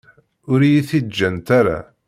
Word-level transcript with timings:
Ur 0.51 0.59
iyi-t-id-ǧǧant 0.63 1.47
ara. 1.59 1.79